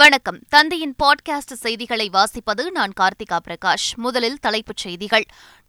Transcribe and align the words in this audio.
வணக்கம் 0.00 0.38
தந்தையின் 0.48 0.92
பாட்காஸ்ட் 1.02 1.52
செய்திகளை 1.54 2.06
வாசிப்பது 2.12 2.62
நான் 2.70 2.92
கார்த்திகா 3.00 3.36
பிரகாஷ் 3.46 3.86
முதலில் 3.96 4.38
தலைப்புச் 4.40 4.76
செய்திகள் 4.76 5.24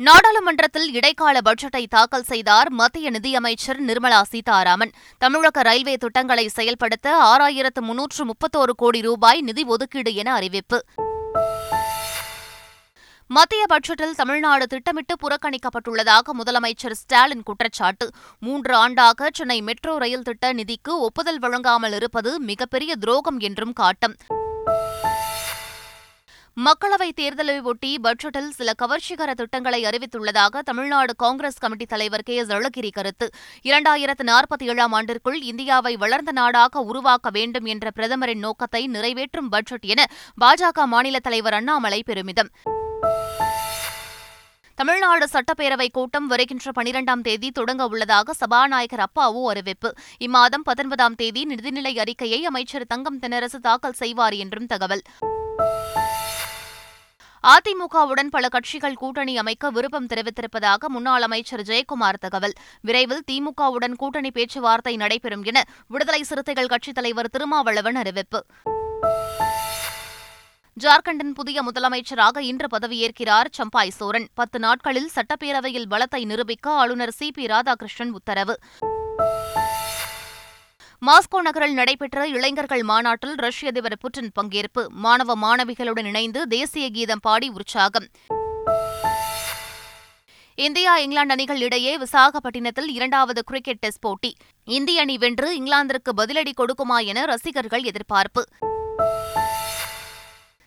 நாடாளுமன்றத்தில் 0.00 0.87
இடைக்கால 0.93 1.41
பட்ஜெட்டை 1.41 1.83
தாக்கல் 1.87 2.23
செய்தார் 2.23 2.69
மத்திய 2.71 3.09
நிதியமைச்சர் 3.09 3.79
நிர்மலா 3.85 4.21
சீதாராமன் 4.31 4.93
தமிழக 5.17 5.61
ரயில்வே 5.61 5.95
திட்டங்களை 5.97 6.47
செயல்படுத்த 6.47 7.15
ஆறாயிரத்து 7.25 7.81
முன்னூற்று 7.81 8.25
முப்பத்தோரு 8.25 8.75
கோடி 8.77 9.01
ரூபாய் 9.01 9.41
நிதி 9.41 9.65
ஒதுக்கீடு 9.67 10.13
என 10.13 10.33
அறிவிப்பு 10.33 10.79
மத்திய 13.29 13.63
பட்ஜெட்டில் 13.69 14.15
தமிழ்நாடு 14.15 14.65
திட்டமிட்டு 14.67 15.13
புறக்கணிக்கப்பட்டுள்ளதாக 15.21 16.33
முதலமைச்சர் 16.37 16.97
ஸ்டாலின் 16.97 17.43
குற்றச்சாட்டு 17.43 18.05
மூன்று 18.41 18.73
ஆண்டாக 18.77 19.29
சென்னை 19.33 19.59
மெட்ரோ 19.61 19.93
ரயில் 19.97 20.23
திட்ட 20.23 20.53
நிதிக்கு 20.53 20.93
ஒப்புதல் 21.01 21.39
வழங்காமல் 21.39 21.95
இருப்பது 21.95 22.33
மிகப்பெரிய 22.45 22.93
துரோகம் 22.95 23.39
என்றும் 23.39 23.73
காட்டம் 23.73 24.15
மக்களவைத் 26.57 27.17
தேர்தலை 27.17 27.55
ஒட்டி 27.63 27.89
பட்ஜெட்டில் 27.99 28.47
சில 28.49 28.69
கவர்ச்சிகர 28.73 29.31
திட்டங்களை 29.33 29.81
அறிவித்துள்ளதாக 29.85 30.61
தமிழ்நாடு 30.61 31.13
காங்கிரஸ் 31.15 31.59
கமிட்டி 31.59 31.85
தலைவர் 31.85 32.23
கே 32.23 32.35
எஸ் 32.35 32.53
அழகிரி 32.53 32.91
கருத்து 32.91 33.27
இரண்டாயிரத்து 33.65 34.23
நாற்பத்தி 34.23 34.69
ஏழாம் 34.69 34.95
ஆண்டிற்குள் 34.99 35.37
இந்தியாவை 35.43 35.93
வளர்ந்த 35.97 36.31
நாடாக 36.31 36.83
உருவாக்க 36.83 37.29
வேண்டும் 37.29 37.65
என்ற 37.65 37.91
பிரதமரின் 37.91 38.43
நோக்கத்தை 38.43 38.83
நிறைவேற்றும் 38.87 39.49
பட்ஜெட் 39.49 39.87
என 39.87 40.07
பாஜக 40.41 40.87
மாநில 40.87 41.19
தலைவர் 41.19 41.53
அண்ணாமலை 41.53 42.01
பெருமிதம் 42.03 42.51
தமிழ்நாடு 44.77 45.25
சட்டப்பேரவைக் 45.33 45.93
கூட்டம் 45.93 46.27
வருகின்ற 46.27 46.71
பனிரெண்டாம் 46.71 47.21
தேதி 47.21 47.49
தொடங்க 47.51 47.87
உள்ளதாக 47.87 48.33
சபாநாயகர் 48.33 48.99
அப்பாவு 48.99 49.41
அறிவிப்பு 49.49 49.89
இம்மாதம் 50.21 50.65
பத்தொன்பதாம் 50.65 51.15
தேதி 51.15 51.45
நிதிநிலை 51.45 51.93
அறிக்கையை 51.99 52.45
அமைச்சர் 52.45 52.85
தங்கம் 52.87 53.19
தென்னரசு 53.19 53.59
தாக்கல் 53.59 53.93
செய்வார் 53.93 54.33
என்றும் 54.35 54.65
தகவல் 54.65 55.03
அதிமுகவுடன் 57.43 58.29
பல 58.29 58.45
கட்சிகள் 58.49 58.93
கூட்டணி 58.93 59.37
அமைக்க 59.37 59.69
விருப்பம் 59.69 60.07
தெரிவித்திருப்பதாக 60.07 60.89
முன்னாள் 60.89 61.21
அமைச்சர் 61.21 61.61
ஜெயக்குமார் 61.61 62.19
தகவல் 62.19 62.55
விரைவில் 62.81 63.23
திமுகவுடன் 63.31 63.95
கூட்டணி 63.95 64.31
பேச்சுவார்த்தை 64.31 64.95
நடைபெறும் 64.97 65.43
என 65.43 65.59
விடுதலை 65.87 66.23
சிறுத்தைகள் 66.23 66.67
கட்சித் 66.67 66.95
தலைவர் 66.95 67.29
திருமாவளவன் 67.29 67.95
அறிவிப்பு 67.95 68.41
ஜார்க்கண்டின் 70.77 71.33
புதிய 71.33 71.59
முதலமைச்சராக 71.63 72.41
இன்று 72.43 72.67
பதவியேற்கிறார் 72.67 73.47
சம்பாய் 73.53 73.93
சோரன் 73.97 74.27
பத்து 74.33 74.57
நாட்களில் 74.59 75.09
சட்டப்பேரவையில் 75.15 75.87
பலத்தை 75.89 76.21
நிரூபிக்க 76.25 76.67
ஆளுநர் 76.73 77.13
சி 77.15 77.27
பி 77.31 77.45
ராதாகிருஷ்ணன் 77.47 78.11
உத்தரவு 78.11 78.55
மாஸ்கோ 81.01 81.39
நகரில் 81.41 81.75
நடைபெற்ற 81.75 82.27
இளைஞர்கள் 82.29 82.83
மாநாட்டில் 82.83 83.35
ரஷ்ய 83.37 83.71
அதிபர் 83.71 83.99
புட்டின் 84.01 84.31
பங்கேற்பு 84.35 84.83
மாணவ 84.99 85.35
மாணவிகளுடன் 85.37 86.07
இணைந்து 86.07 86.41
தேசிய 86.47 86.87
கீதம் 86.89 87.23
பாடி 87.23 87.49
உற்சாகம் 87.55 88.07
இந்தியா 90.57 90.93
இங்கிலாந்து 90.97 91.33
அணிகள் 91.33 91.61
இடையே 91.61 91.91
விசாகப்பட்டினத்தில் 91.97 92.89
இரண்டாவது 92.91 93.41
கிரிக்கெட் 93.43 93.83
டெஸ்ட் 93.83 94.01
போட்டி 94.01 94.31
இந்திய 94.67 95.01
அணி 95.01 95.17
வென்று 95.17 95.49
இங்கிலாந்திற்கு 95.57 96.13
பதிலடி 96.17 96.53
கொடுக்குமா 96.57 96.99
என 97.05 97.25
ரசிகர்கள் 97.25 97.85
எதிர்பார்ப்பு 97.85 98.43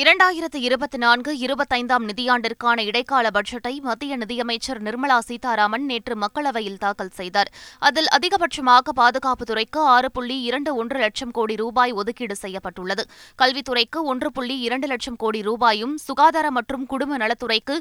இரண்டாயிரத்து 0.00 0.58
இருபத்தி 0.58 0.98
நான்கு 0.98 1.30
இருபத்தைந்தாம் 1.38 2.04
நிதியாண்டிற்கான 2.08 2.78
இடைக்கால 2.84 3.26
பட்ஜெட்டை 3.30 3.72
மத்திய 3.80 4.16
நிதியமைச்சர் 4.16 4.78
நிர்மலா 4.82 5.18
சீதாராமன் 5.20 5.84
நேற்று 5.86 6.14
மக்களவையில் 6.16 6.78
தாக்கல் 6.78 7.10
செய்தார் 7.10 7.50
அதில் 7.82 8.08
அதிகபட்சமாக 8.12 8.92
பாதுகாப்புத்துறைக்கு 8.92 9.80
ஆறு 9.86 10.10
புள்ளி 10.10 10.36
இரண்டு 10.42 10.70
ஒன்று 10.76 10.98
லட்சம் 10.98 11.32
கோடி 11.32 11.56
ரூபாய் 11.56 11.92
ஒதுக்கீடு 11.94 12.36
செய்யப்பட்டுள்ளது 12.36 13.04
கல்வித்துறைக்கு 13.38 14.00
ஒன்று 14.04 14.30
புள்ளி 14.30 14.56
இரண்டு 14.60 14.88
லட்சம் 14.88 15.18
கோடி 15.18 15.42
ரூபாயும் 15.42 15.94
சுகாதார 16.02 16.46
மற்றும் 16.50 16.86
குடும்ப 16.86 17.18
நலத்துறைக்கு 17.18 17.76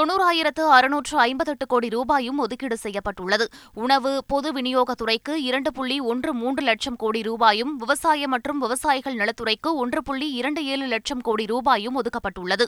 தொன்னூறாயிரத்து 0.00 0.64
அறுநூற்று 0.70 1.18
ஐம்பத்தெட்டு 1.24 1.68
கோடி 1.68 1.90
ரூபாயும் 1.90 2.38
ஒதுக்கீடு 2.38 2.78
செய்யப்பட்டுள்ளது 2.78 3.48
உணவு 3.78 4.14
பொது 4.26 4.50
விநியோகத்துறைக்கு 4.52 5.34
இரண்டு 5.48 5.72
புள்ளி 5.72 5.98
ஒன்று 6.06 6.32
மூன்று 6.36 6.64
லட்சம் 6.64 7.00
கோடி 7.02 7.22
ரூபாயும் 7.22 7.74
விவசாய 7.76 8.28
மற்றும் 8.28 8.62
விவசாயிகள் 8.62 9.18
நலத்துறைக்கு 9.18 9.72
ஒன்று 9.76 10.02
புள்ளி 10.04 10.30
இரண்டு 10.36 10.62
ஏழு 10.68 10.86
லட்சம் 10.86 11.22
கோடி 11.22 11.42
ரூபாய் 11.46 11.54
ரூபாயும் 11.56 11.98
ஒதுக்கப்பட்டுள்ளது 11.98 12.66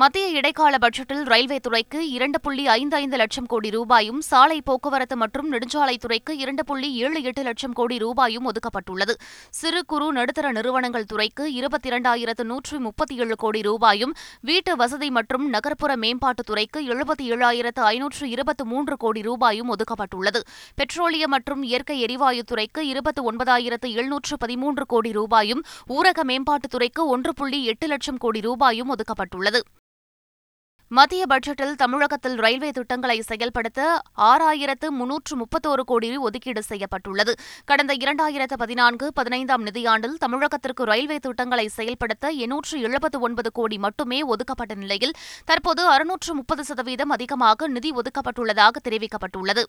மத்திய 0.00 0.28
இடைக்கால 0.38 0.76
பட்ஜெட்டில் 0.82 1.26
ரயில்வே 1.30 1.56
துறைக்கு 1.58 1.98
இரண்டு 2.14 2.38
புள்ளி 2.44 2.62
ஐந்து 2.70 2.94
ஐந்து 2.96 3.16
லட்சம் 3.16 3.46
கோடி 3.46 3.68
ரூபாயும் 3.70 4.18
சாலை 4.28 4.56
போக்குவரத்து 4.60 5.16
மற்றும் 5.16 5.50
நெடுஞ்சாலைத்துறைக்கு 5.52 6.32
இரண்டு 6.40 6.62
புள்ளி 6.64 6.88
ஏழு 7.00 7.20
எட்டு 7.22 7.42
லட்சம் 7.42 7.76
கோடி 7.78 7.96
ரூபாயும் 7.98 8.46
ஒதுக்கப்பட்டுள்ளது 8.50 9.14
சிறு 9.54 9.80
குறு 9.84 10.06
நடுத்தர 10.16 10.48
நிறுவனங்கள் 10.56 11.06
துறைக்கு 11.06 11.44
இருபத்தி 11.58 11.90
இரண்டாயிரத்து 11.90 12.46
நூற்றி 12.48 12.78
முப்பத்தி 12.86 13.16
ஏழு 13.20 13.36
கோடி 13.36 13.60
ரூபாயும் 13.62 14.14
வீட்டு 14.44 14.74
வசதி 14.74 15.10
மற்றும் 15.10 15.46
நகர்ப்புற 15.50 15.94
மேம்பாட்டுத் 15.96 16.48
துறைக்கு 16.50 16.82
எழுபத்தி 16.88 17.26
ஏழாயிரத்து 17.30 17.84
ஐநூற்று 17.90 18.26
இருபத்து 18.34 18.66
மூன்று 18.66 18.96
கோடி 18.98 19.22
ரூபாயும் 19.22 19.70
ஒதுக்கப்பட்டுள்ளது 19.70 20.42
பெட்ரோலியம் 20.78 21.34
மற்றும் 21.34 21.64
இயற்கை 21.64 21.98
எரிவாயுத்துறைக்கு 22.00 22.50
துறைக்கு 22.74 22.90
இருபத்து 22.90 23.20
ஒன்பதாயிரத்து 23.28 23.88
எழுநூற்று 23.94 24.34
பதிமூன்று 24.38 24.86
கோடி 24.88 25.12
ரூபாயும் 25.12 25.64
ஊரக 25.92 26.20
மேம்பாட்டுத் 26.24 26.74
துறைக்கு 26.74 27.04
ஒன்று 27.10 27.34
புள்ளி 27.34 27.62
எட்டு 27.66 27.86
லட்சம் 27.86 28.22
கோடி 28.22 28.42
ரூபாயும் 28.42 28.92
ஒதுக்கப்பட்டுள்ளது 28.94 29.62
மத்திய 30.94 31.22
பட்ஜெட்டில் 31.26 31.76
தமிழகத்தில் 31.76 32.34
ரயில்வே 32.36 32.70
திட்டங்களை 32.70 33.16
செயல்படுத்த 33.20 33.80
ஆறாயிரத்து 34.22 34.86
முன்னூற்று 34.90 35.34
முப்பத்தோரு 35.36 35.82
கோடி 35.82 36.08
ஒதுக்கீடு 36.18 36.62
செய்யப்பட்டுள்ளது 36.62 37.32
கடந்த 37.64 37.92
இரண்டாயிரத்து 37.94 38.56
பதினான்கு 38.56 39.06
பதினைந்தாம் 39.12 39.64
நிதியாண்டில் 39.66 40.18
தமிழகத்திற்கு 40.18 40.84
ரயில்வே 40.84 41.18
திட்டங்களை 41.18 41.66
செயல்படுத்த 41.68 42.32
எண்ணூற்று 42.38 42.78
எழுபத்து 42.80 43.20
ஒன்பது 43.20 43.52
கோடி 43.52 43.78
மட்டுமே 43.78 44.20
ஒதுக்கப்பட்ட 44.26 44.74
நிலையில் 44.74 45.16
தற்போது 45.44 45.84
அறுநூற்று 45.88 46.34
முப்பது 46.34 46.64
சதவீதம் 46.64 47.10
அதிகமாக 47.10 47.68
நிதி 47.68 47.92
ஒதுக்கப்பட்டுள்ளதாக 47.92 48.84
தெரிவிக்கப்பட்டுள்ளது 48.84 49.64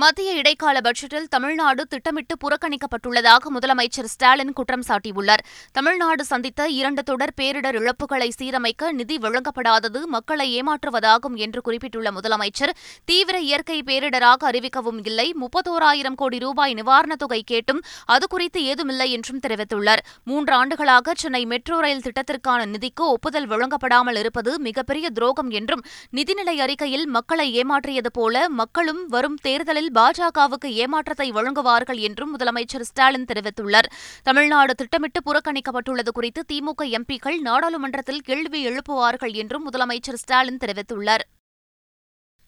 மத்திய 0.00 0.30
இடைக்கால 0.32 0.78
பட்ஜெட்டில் 0.80 1.28
தமிழ்நாடு 1.28 1.82
திட்டமிட்டு 1.86 2.34
புறக்கணிக்கப்பட்டுள்ளதாக 2.36 3.50
முதலமைச்சர் 3.50 4.08
ஸ்டாலின் 4.10 4.52
குற்றம் 4.52 4.84
சாட்டியுள்ளார் 4.88 5.42
தமிழ்நாடு 5.72 6.22
சந்தித்த 6.24 6.66
இரண்டு 6.70 7.02
தொடர் 7.02 7.32
பேரிடர் 7.36 7.76
இழப்புகளை 7.76 8.28
சீரமைக்க 8.38 8.90
நிதி 8.92 9.16
வழங்கப்படாதது 9.18 10.00
மக்களை 10.06 10.46
ஏமாற்றுவதாகும் 10.54 11.36
என்று 11.36 11.62
குறிப்பிட்டுள்ள 11.62 12.10
முதலமைச்சர் 12.10 12.72
தீவிர 13.04 13.38
இயற்கை 13.40 13.78
பேரிடராக 13.82 14.46
அறிவிக்கவும் 14.50 15.00
இல்லை 15.04 15.26
முப்பத்தோராயிரம் 15.40 16.14
கோடி 16.14 16.38
ரூபாய் 16.38 16.74
நிவாரணத் 16.74 17.22
தொகை 17.22 17.40
கேட்டும் 17.44 17.80
அது 18.08 18.26
குறித்து 18.26 18.62
ஏதுமில்லை 18.64 19.08
என்றும் 19.10 19.40
தெரிவித்துள்ளார் 19.40 20.04
மூன்று 20.24 20.54
ஆண்டுகளாக 20.54 21.16
சென்னை 21.16 21.42
மெட்ரோ 21.46 21.80
ரயில் 21.80 22.04
திட்டத்திற்கான 22.04 22.60
நிதிக்கு 22.66 23.06
ஒப்புதல் 23.08 23.48
வழங்கப்படாமல் 23.48 24.16
இருப்பது 24.16 24.52
மிகப்பெரிய 24.60 25.06
துரோகம் 25.10 25.50
என்றும் 25.52 25.84
நிதிநிலை 26.12 26.56
அறிக்கையில் 26.60 27.08
மக்களை 27.08 27.48
ஏமாற்றியது 27.56 28.12
போல 28.12 28.46
மக்களும் 28.56 29.02
வரும் 29.08 29.40
தேர்தல் 29.42 29.76
தேர்தலில் 29.78 29.98
பாஜகவுக்கு 29.98 30.68
ஏமாற்றத்தை 30.82 31.26
வழங்குவார்கள் 31.32 32.00
என்றும் 32.06 32.32
முதலமைச்சர் 32.34 32.86
ஸ்டாலின் 32.88 33.28
தெரிவித்துள்ளார் 33.30 33.88
தமிழ்நாடு 34.22 34.72
திட்டமிட்டு 34.74 35.20
புறக்கணிக்கப்பட்டுள்ளது 35.22 36.12
குறித்து 36.14 36.42
திமுக 36.52 36.90
எம்பிக்கள் 36.98 37.38
நாடாளுமன்றத்தில் 37.42 38.22
கேள்வி 38.22 38.62
எழுப்புவார்கள் 38.68 39.34
என்றும் 39.36 39.66
முதலமைச்சர் 39.68 40.22
ஸ்டாலின் 40.22 40.62
தெரிவித்துள்ளார் 40.64 41.24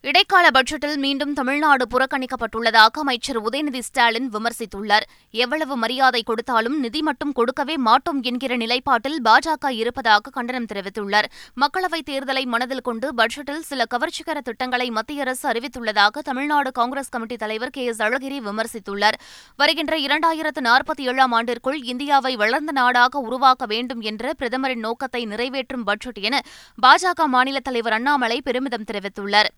இடைக்கால 0.05 0.47
பட்ஜெட்டில் 0.51 0.95
மீண்டும் 0.97 1.33
தமிழ்நாடு 1.33 1.85
புறக்கணிக்கப்பட்டுள்ளதாக 1.91 3.01
அமைச்சர் 3.01 3.39
உதயநிதி 3.41 3.81
ஸ்டாலின் 3.81 4.29
விமர்சித்துள்ளார் 4.31 5.05
எவ்வளவு 5.35 5.75
மரியாதை 5.77 6.23
கொடுத்தாலும் 6.23 6.77
நிதி 6.81 7.01
மட்டும் 7.03 7.33
கொடுக்கவே 7.33 7.77
மாட்டோம் 7.79 8.21
என்கிற 8.23 8.57
நிலைப்பாட்டில் 8.57 9.19
பாஜக 9.27 9.73
இருப்பதாக 9.75 10.33
கண்டனம் 10.33 10.67
தெரிவித்துள்ளார் 10.67 11.29
மக்களவைத் 11.57 12.09
தேர்தலை 12.09 12.45
மனதில் 12.47 12.83
கொண்டு 12.83 13.09
பட்ஜெட்டில் 13.15 13.63
சில 13.63 13.87
கவர்ச்சிகர 13.91 14.39
திட்டங்களை 14.43 14.89
மத்திய 14.93 15.23
அரசு 15.23 15.47
அறிவித்துள்ளதாக 15.49 16.23
தமிழ்நாடு 16.23 16.73
காங்கிரஸ் 16.73 17.13
கமிட்டி 17.13 17.39
தலைவர் 17.39 17.73
கே 17.73 17.85
எஸ் 17.87 18.03
அழகிரி 18.03 18.41
விமர்சித்துள்ளார் 18.43 19.21
வருகின்ற 19.59 19.95
இரண்டாயிரத்து 20.01 20.63
நாற்பத்தி 20.63 21.05
ஏழாம் 21.07 21.35
ஆண்டிற்குள் 21.35 21.81
இந்தியாவை 21.87 22.35
வளர்ந்த 22.37 22.73
நாடாக 22.73 23.21
உருவாக்க 23.21 23.67
வேண்டும் 23.69 24.05
என்ற 24.05 24.35
பிரதமரின் 24.35 24.87
நோக்கத்தை 24.87 25.25
நிறைவேற்றும் 25.27 25.85
பட்ஜெட் 25.85 26.23
என 26.23 26.45
பாஜக 26.79 27.29
மாநில 27.31 27.61
தலைவர் 27.61 27.99
அண்ணாமலை 27.99 28.41
பெருமிதம் 28.43 28.91
தெரிவித்துள்ளார் 28.91 29.51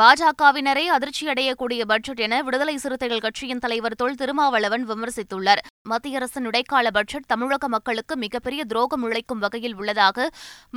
பாஜகவினரே 0.00 0.84
அதிர்ச்சியடையக்கூடிய 0.88 1.80
பட்ஜெட் 1.84 2.20
என 2.20 2.34
விடுதலை 2.42 2.74
சிறுத்தைகள் 2.78 3.20
கட்சியின் 3.20 3.58
தலைவர் 3.58 3.96
தொல் 3.96 4.16
திருமாவளவன் 4.16 4.84
விமர்சித்துள்ளார் 4.88 5.60
மத்திய 5.86 6.18
அரசின் 6.18 6.44
இடைக்கால 6.46 6.90
பட்ஜெட் 6.90 7.24
தமிழக 7.26 7.68
மக்களுக்கு 7.68 8.14
மிகப்பெரிய 8.16 8.62
துரோகம் 8.64 9.04
உழைக்கும் 9.04 9.40
வகையில் 9.40 9.74
உள்ளதாக 9.74 10.26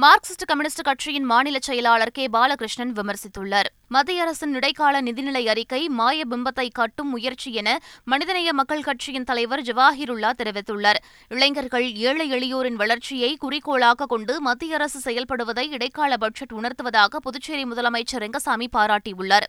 மார்க்சிஸ்ட் 0.00 0.46
கம்யூனிஸ்ட் 0.46 0.82
கட்சியின் 0.82 1.28
மாநில 1.32 1.58
செயலாளர் 1.60 2.12
கே 2.12 2.24
பாலகிருஷ்ணன் 2.28 2.94
விமர்சித்துள்ளார் 2.96 3.70
மத்திய 3.88 4.24
அரசின் 4.24 4.56
இடைக்கால 4.56 5.02
நிதிநிலை 5.02 5.44
அறிக்கை 5.48 5.82
மாய 5.98 6.26
பிம்பத்தை 6.30 6.68
காட்டும் 6.72 7.12
முயற்சி 7.12 7.52
என 7.54 7.70
மனிதநேய 8.06 8.54
மக்கள் 8.54 8.84
கட்சியின் 8.84 9.24
தலைவர் 9.24 9.64
ஜவாஹிருல்லா 9.64 10.32
தெரிவித்துள்ளார் 10.40 11.02
இளைஞர்கள் 11.32 11.88
ஏழை 12.06 12.28
எளியோரின் 12.32 12.82
வளர்ச்சியை 12.82 13.32
குறிக்கோளாக 13.38 14.08
கொண்டு 14.08 14.36
மத்திய 14.42 14.80
அரசு 14.80 15.02
செயல்படுவதை 15.06 15.68
இடைக்கால 15.72 16.18
பட்ஜெட் 16.18 16.58
உணர்த்துவதாக 16.60 17.22
புதுச்சேரி 17.22 17.66
முதலமைச்சர் 17.66 18.26
ரெங்கசாமி 18.26 18.70
பாராட்டியுள்ளார் 18.74 19.48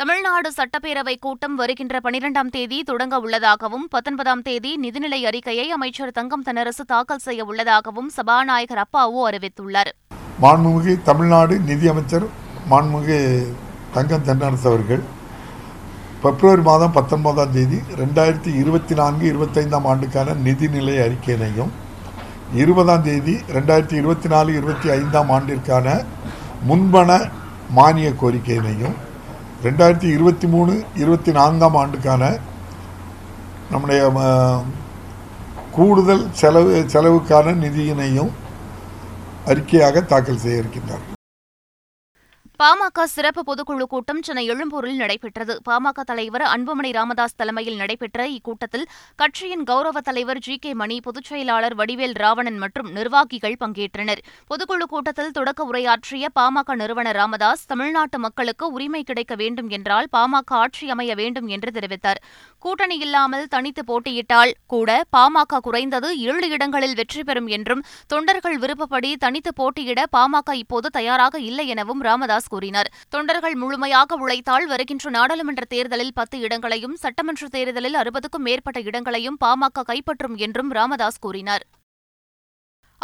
தமிழ்நாடு 0.00 0.48
சட்டப்பேரவை 0.50 1.12
கூட்டம் 1.16 1.56
வருகின்ற 1.56 1.96
பனிரெண்டாம் 2.04 2.48
தேதி 2.48 2.78
தொடங்க 2.82 3.16
உள்ளதாகவும் 3.18 3.84
பத்தொன்பதாம் 3.92 4.42
தேதி 4.42 4.70
நிதிநிலை 4.82 5.20
அறிக்கையை 5.28 5.66
அமைச்சர் 5.70 6.10
தங்கம் 6.12 6.42
தென்னரசு 6.42 6.84
தாக்கல் 6.84 7.22
செய்ய 7.22 7.44
உள்ளதாகவும் 7.44 8.08
சபாநாயகர் 8.16 8.80
அப்பாவு 8.82 9.20
அறிவித்துள்ளார் 9.28 9.90
மாண்புமிகு 10.40 10.94
தமிழ்நாடு 11.04 11.56
நிதியமைச்சர் 11.64 12.26
மாண்புமிகு 12.68 13.18
தங்கம் 13.94 14.26
தென்னரசு 14.26 14.68
அவர்கள் 14.70 15.02
பிப்ரவரி 16.20 16.62
மாதம் 16.62 16.94
பத்தொன்பதாம் 16.94 17.54
தேதி 17.54 17.80
ரெண்டாயிரத்தி 17.98 18.52
இருபத்தி 18.56 18.94
நான்கு 18.94 19.24
இருபத்தைந்தாம் 19.30 19.88
ஆண்டுக்கான 19.88 20.36
நிதிநிலை 20.44 20.98
அறிக்கையினையும் 20.98 21.72
இருபதாம் 22.56 23.04
தேதி 23.04 23.36
ரெண்டாயிரத்தி 23.52 23.96
இருபத்தி 23.96 24.28
நாலு 24.28 24.52
இருபத்தி 24.52 24.88
ஐந்தாம் 24.90 25.30
ஆண்டிற்கான 25.30 25.86
முன்பண 26.64 27.10
மானிய 27.70 28.08
கோரிக்கையினையும் 28.20 28.96
ரெண்டாயிரத்தி 29.64 30.08
இருபத்தி 30.08 30.46
மூணு 30.46 30.72
இருபத்தி 30.96 31.32
நான்காம் 31.32 31.76
ஆண்டுக்கான 31.76 32.22
நம்முடைய 33.70 34.00
கூடுதல் 35.70 36.24
செலவு 36.34 36.74
செலவுக்கான 36.92 37.56
நிதியினையும் 37.56 38.32
அறிக்கையாக 39.46 40.04
தாக்கல் 40.04 40.42
செய்ய 40.44 40.62
இருக்கின்றார் 40.62 41.13
பாமக 42.64 43.04
சிறப்பு 43.06 43.42
பொதுக்குழு 43.42 43.84
கூட்டம் 43.84 44.20
சென்னை 44.22 44.42
எழும்பூரில் 44.46 45.00
நடைபெற்றது 45.00 45.54
பாமக 45.64 46.02
தலைவர் 46.02 46.44
அன்புமணி 46.46 46.90
ராமதாஸ் 46.92 47.34
தலைமையில் 47.34 47.76
நடைபெற்ற 47.76 48.26
இக்கூட்டத்தில் 48.28 48.84
கட்சியின் 49.18 49.64
கௌரவ 49.64 50.00
தலைவர் 50.00 50.40
ஜி 50.40 50.54
கே 50.56 50.70
மணி 50.74 50.96
பொதுச் 51.00 51.28
செயலாளர் 51.30 51.74
வடிவேல் 51.74 52.14
ராவணன் 52.16 52.58
மற்றும் 52.58 52.88
நிர்வாகிகள் 52.90 53.56
பங்கேற்றனர் 53.60 54.22
பொதுக்குழு 54.50 54.86
கூட்டத்தில் 54.86 55.34
தொடக்க 55.34 55.66
உரையாற்றிய 55.66 56.30
பாமக 56.34 56.76
நிறுவனர் 56.76 57.18
ராமதாஸ் 57.20 57.66
தமிழ்நாட்டு 57.66 58.20
மக்களுக்கு 58.20 58.68
உரிமை 58.72 59.02
கிடைக்க 59.02 59.36
வேண்டும் 59.36 59.68
என்றால் 59.70 60.08
பாமக 60.12 60.56
ஆட்சி 60.58 60.88
அமைய 60.90 61.14
வேண்டும் 61.14 61.50
என்று 61.50 61.72
தெரிவித்தார் 61.72 62.22
கூட்டணி 62.62 62.98
இல்லாமல் 63.00 63.46
தனித்து 63.48 63.84
போட்டியிட்டால் 63.84 64.54
கூட 64.66 64.90
பாமக 65.12 65.60
குறைந்தது 65.60 66.10
ஏழு 66.26 66.50
இடங்களில் 66.50 66.96
வெற்றி 66.96 67.24
பெறும் 67.24 67.52
என்றும் 67.52 67.84
தொண்டர்கள் 68.06 68.58
விருப்பப்படி 68.58 69.12
தனித்து 69.18 69.52
போட்டியிட 69.54 70.08
பாமக 70.12 70.58
இப்போது 70.62 70.88
தயாராக 70.92 71.34
இல்லை 71.44 71.68
எனவும் 71.68 72.02
ராமதாஸ் 72.06 72.52
கூறினர் 72.54 72.92
தொண்டர்கள் 73.08 73.56
முழுமையாக 73.58 74.18
உழைத்தால் 74.18 74.66
வருகின்ற 74.66 75.10
நாடாளுமன்ற 75.10 75.64
தேர்தலில் 75.68 76.14
பத்து 76.14 76.38
இடங்களையும் 76.40 76.98
சட்டமன்ற 77.00 77.48
தேர்தலில் 77.50 78.00
அறுபதுக்கும் 78.00 78.46
மேற்பட்ட 78.46 78.80
இடங்களையும் 78.84 79.40
பாமக 79.40 79.88
கைப்பற்றும் 79.88 80.36
என்றும் 80.38 80.72
ராமதாஸ் 80.72 81.24
கூறினார் 81.24 81.64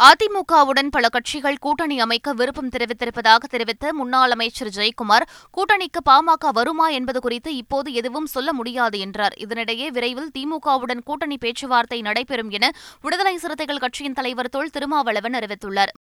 அதிமுகவுடன் 0.00 0.87
பல 0.87 1.05
கட்சிகள் 1.07 1.59
கூட்டணி 1.59 1.95
அமைக்க 1.99 2.33
விருப்பம் 2.33 2.69
தெரிவித்திருப்பதாக 2.69 3.47
தெரிவித்த 3.47 3.91
முன்னாள் 3.93 4.31
அமைச்சர் 4.31 4.71
ஜெயக்குமார் 4.77 5.25
கூட்டணிக்கு 5.53 6.01
பாமக 6.05 6.51
வருமா 6.51 6.87
என்பது 6.91 7.19
குறித்து 7.19 7.51
இப்போது 7.55 7.91
எதுவும் 7.93 8.29
சொல்ல 8.29 8.51
முடியாது 8.53 8.99
என்றார் 8.99 9.37
இதனிடையே 9.37 9.89
விரைவில் 9.89 10.31
திமுகவுடன் 10.31 11.03
கூட்டணி 11.03 11.37
பேச்சுவார்த்தை 11.37 11.99
நடைபெறும் 12.01 12.51
என 12.51 12.71
விடுதலை 13.03 13.35
சிறுத்தைகள் 13.37 13.83
கட்சியின் 13.85 14.13
தலைவர் 14.13 14.49
தொல் 14.49 14.73
திருமாவளவன் 14.73 15.37
அறிவித்துள்ளார் 15.39 15.93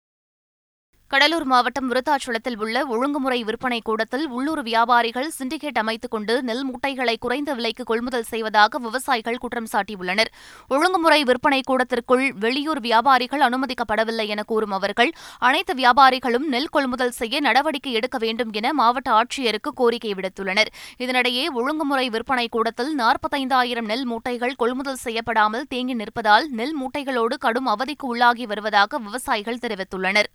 கடலூர் 1.10 1.44
மாவட்டம் 1.44 1.86
விருத்தாச்சலத்தில் 1.90 2.56
உள்ள 2.56 2.78
ஒழுங்குமுறை 2.86 3.36
விற்பனை 3.42 3.78
கூடத்தில் 3.80 4.24
உள்ளூர் 4.28 4.60
வியாபாரிகள் 4.62 5.28
சிண்டிகேட் 5.36 5.78
அமைத்துக் 5.78 6.10
கொண்டு 6.10 6.34
நெல் 6.42 6.64
மூட்டைகளை 6.64 7.14
குறைந்த 7.16 7.50
விலைக்கு 7.54 7.84
கொள்முதல் 7.84 8.26
செய்வதாக 8.28 8.78
விவசாயிகள் 8.78 9.38
குற்றம் 9.38 9.68
சாட்டியுள்ளனர் 9.72 10.30
ஒழுங்குமுறை 10.70 11.20
விற்பனை 11.22 11.60
கூடத்திற்குள் 11.60 12.24
வெளியூர் 12.38 12.80
வியாபாரிகள் 12.80 13.44
அனுமதிக்கப்படவில்லை 13.46 14.26
என 14.26 14.42
கூறும் 14.42 14.74
அவர்கள் 14.78 15.12
அனைத்து 15.40 15.74
வியாபாரிகளும் 15.74 16.46
நெல் 16.46 16.68
கொள்முதல் 16.68 17.14
செய்ய 17.16 17.40
நடவடிக்கை 17.40 17.92
எடுக்க 17.92 18.18
வேண்டும் 18.18 18.52
என 18.52 18.72
மாவட்ட 18.72 19.10
ஆட்சியருக்கு 19.12 19.72
கோரிக்கை 19.74 20.12
விடுத்துள்ளனர் 20.12 20.72
இதனிடையே 20.98 21.46
ஒழுங்குமுறை 21.54 22.06
விற்பனை 22.08 22.46
கூடத்தில் 22.48 22.92
நாற்பத்தைந்தாயிரம் 22.94 23.88
நெல் 23.88 24.06
மூட்டைகள் 24.06 24.54
கொள்முதல் 24.54 25.00
செய்யப்படாமல் 25.02 25.66
தேங்கி 25.68 25.96
நிற்பதால் 25.96 26.48
நெல் 26.52 26.76
மூட்டைகளோடு 26.80 27.38
கடும் 27.38 27.70
அவதிக்கு 27.72 28.06
உள்ளாகி 28.06 28.46
வருவதாக 28.46 28.98
விவசாயிகள் 28.98 29.62
தெரிவித்துள்ளனர் 29.64 30.30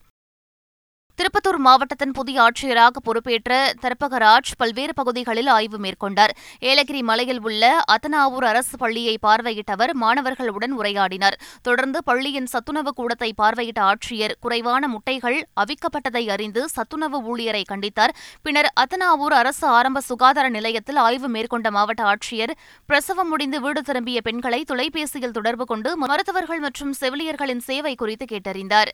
திருப்பத்தூர் 1.19 1.57
மாவட்டத்தின் 1.59 2.13
புதிய 2.13 2.37
ஆட்சியராக 2.43 2.99
பொறுப்பேற்ற 2.99 3.51
தர்பகராஜ் 3.81 4.49
பல்வேறு 4.57 4.93
பகுதிகளில் 4.93 5.49
ஆய்வு 5.49 5.77
மேற்கொண்டார் 5.77 6.33
ஏலகிரி 6.61 7.01
மலையில் 7.01 7.41
உள்ள 7.41 7.63
அத்தனாவூர் 7.93 8.45
அரசு 8.45 8.77
பள்ளியை 8.77 9.13
பார்வையிட்ட 9.17 9.71
அவர் 9.71 9.93
மாணவர்களுடன் 9.95 10.73
உரையாடினார் 10.77 11.37
தொடர்ந்து 11.61 11.99
பள்ளியின் 12.03 12.49
சத்துணவு 12.49 12.93
கூடத்தை 12.93 13.29
பார்வையிட்ட 13.37 13.81
ஆட்சியர் 13.83 14.35
குறைவான 14.39 14.87
முட்டைகள் 14.87 15.37
அவிக்கப்பட்டதை 15.57 16.23
அறிந்து 16.29 16.63
சத்துணவு 16.69 17.21
ஊழியரை 17.27 17.63
கண்டித்தார் 17.69 18.15
பின்னர் 18.45 18.71
அத்தனாவூர் 18.79 19.37
அரசு 19.39 19.65
ஆரம்ப 19.71 20.01
சுகாதார 20.01 20.49
நிலையத்தில் 20.49 21.01
ஆய்வு 21.03 21.29
மேற்கொண்ட 21.29 21.69
மாவட்ட 21.71 22.03
ஆட்சியர் 22.05 22.55
பிரசவம் 22.89 23.27
முடிந்து 23.27 23.59
வீடு 23.59 23.83
திரும்பிய 23.83 24.19
பெண்களை 24.21 24.61
தொலைபேசியில் 24.65 25.35
தொடர்பு 25.35 25.65
கொண்டு 25.65 25.91
மருத்துவர்கள் 26.03 26.61
மற்றும் 26.61 26.93
செவிலியர்களின் 27.01 27.65
சேவை 27.65 27.95
குறித்து 27.95 28.27
கேட்டறிந்தார் 28.27 28.93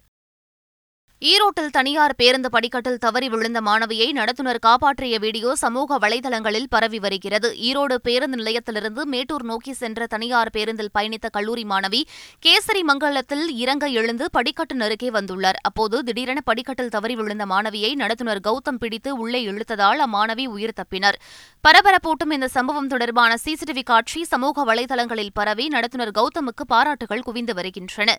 ஈரோட்டில் 1.22 1.72
தனியார் 1.72 2.14
பேருந்து 2.16 2.50
படிக்கட்டில் 2.50 3.00
தவறி 3.00 3.28
விழுந்த 3.30 3.60
மாணவியை 3.62 4.06
நடத்துனர் 4.12 4.60
காப்பாற்றிய 4.60 5.16
வீடியோ 5.20 5.50
சமூக 5.62 5.98
வலைதளங்களில் 5.98 6.70
பரவி 6.70 7.00
வருகிறது 7.00 7.50
ஈரோடு 7.62 7.96
பேருந்து 8.02 8.38
நிலையத்திலிருந்து 8.38 9.02
மேட்டூர் 9.06 9.46
நோக்கி 9.46 9.74
சென்ற 9.74 10.08
தனியார் 10.08 10.52
பேருந்தில் 10.52 10.92
பயணித்த 10.92 11.30
கல்லூரி 11.30 11.66
மாணவி 11.66 12.02
கேசரி 12.44 12.84
மங்கலத்தில் 12.84 13.46
இறங்க 13.58 13.88
எழுந்து 13.96 14.28
படிக்கட்டு 14.32 14.76
நெருக்கே 14.76 15.12
வந்துள்ளார் 15.12 15.62
அப்போது 15.64 16.04
திடீரென 16.04 16.46
படிக்கட்டில் 16.46 16.94
தவறி 16.96 17.16
விழுந்த 17.16 17.46
மாணவியை 17.46 17.92
நடத்துனர் 17.96 18.42
கௌதம் 18.42 18.80
பிடித்து 18.80 19.12
உள்ளே 19.18 19.44
இழுத்ததால் 19.46 20.02
அம்மாணவி 20.02 20.48
உயிர் 20.48 20.78
தப்பினர் 20.78 21.20
பரபரப்பூட்டும் 21.64 22.34
இந்த 22.34 22.50
சம்பவம் 22.50 22.92
தொடர்பான 22.92 23.32
சிசிடிவி 23.44 23.86
காட்சி 23.86 24.22
சமூக 24.26 24.64
வலைதளங்களில் 24.64 25.34
பரவி 25.34 25.68
நடத்துனர் 25.70 26.18
கௌதமுக்கு 26.18 26.66
பாராட்டுகள் 26.68 27.28
குவிந்து 27.28 27.56
வருகின்றன 27.56 28.12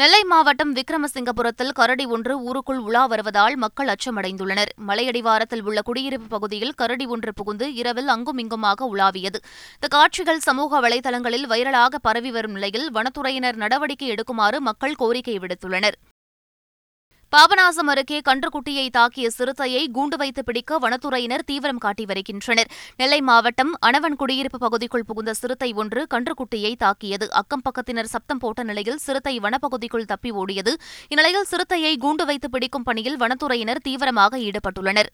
நெல்லை 0.00 0.20
மாவட்டம் 0.24 0.72
விக்ரமசிங்கபுரத்தில் 0.74 1.72
கரடி 1.72 2.04
ஒன்று 2.06 2.34
ஊருக்குள் 2.40 2.78
உலா 2.78 3.02
வருவதால் 3.04 3.56
மக்கள் 3.56 3.88
அச்சமடைந்துள்ளனர் 3.88 4.70
மலையடிவாரத்தில் 4.86 5.64
உள்ள 5.64 5.80
குடியிருப்பு 5.80 6.28
பகுதியில் 6.28 6.74
கரடி 6.74 7.06
ஒன்று 7.06 7.32
புகுந்து 7.32 7.66
இரவில் 7.74 8.08
அங்கும் 8.08 8.38
இங்குமாக 8.38 8.88
உலாவியது 8.92 9.40
இந்த 9.74 9.88
காட்சிகள் 9.88 10.40
சமூக 10.40 10.80
வலைதளங்களில் 10.80 11.46
வைரலாக 11.46 12.00
பரவி 12.02 12.30
வரும் 12.30 12.52
நிலையில் 12.52 12.88
வனத்துறையினர் 12.90 13.56
நடவடிக்கை 13.56 14.08
எடுக்குமாறு 14.08 14.60
மக்கள் 14.60 14.94
கோரிக்கை 14.94 15.36
விடுத்துள்ளனர் 15.38 15.98
பாபநாசம் 17.32 17.90
அருகே 17.92 18.16
கன்றுக்குட்டியை 18.20 18.84
தாக்கிய 18.88 19.26
சிறுத்தையை 19.28 19.82
கூண்டு 19.94 20.16
வைத்து 20.16 20.42
பிடிக்க 20.44 20.78
வனத்துறையினர் 20.78 21.44
தீவிரம் 21.44 21.78
காட்டி 21.78 22.04
வருகின்றனர் 22.04 22.70
நெல்லை 22.96 23.20
மாவட்டம் 23.20 23.70
அணவன் 23.80 24.16
குடியிருப்பு 24.16 24.58
பகுதிக்குள் 24.58 25.06
புகுந்த 25.06 25.34
சிறுத்தை 25.34 25.70
ஒன்று 25.74 26.02
கன்றுக்குட்டியை 26.10 26.72
தாக்கியது 26.76 27.28
அக்கம் 27.32 27.64
பக்கத்தினர் 27.64 28.10
சப்தம் 28.10 28.38
போட்ட 28.38 28.62
நிலையில் 28.62 28.98
சிறுத்தை 28.98 29.36
வனப்பகுதிக்குள் 29.38 30.08
தப்பி 30.08 30.32
ஓடியது 30.34 30.74
இந்நிலையில் 31.08 31.48
சிறுத்தையை 31.48 31.94
கூண்டு 31.96 32.26
வைத்து 32.26 32.50
பிடிக்கும் 32.50 32.82
பணியில் 32.82 33.20
வனத்துறையினர் 33.22 33.82
தீவிரமாக 33.82 34.40
ஈடுபட்டுள்ளனர் 34.40 35.10